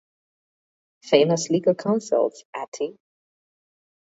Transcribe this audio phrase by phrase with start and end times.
[1.03, 2.97] Famous legal counsels, atty.